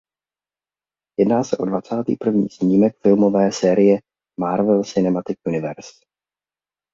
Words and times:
Jedná 1.19 1.43
se 1.43 1.57
o 1.57 1.65
dvacátý 1.65 2.15
první 2.15 2.49
snímek 2.49 2.97
filmové 3.01 3.51
série 3.51 3.99
Marvel 4.39 4.83
Cinematic 4.83 5.37
Universe. 5.47 5.91